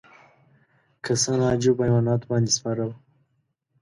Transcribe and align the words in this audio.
کسان 1.05 1.39
عجیبو 1.51 1.81
حیواناتو 1.87 2.29
باندې 2.31 2.51
سپاره 2.57 2.83
وو. 2.87 2.95